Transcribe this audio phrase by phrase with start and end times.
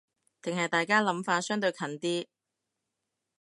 [0.41, 2.25] 定係大家諗法相對近啲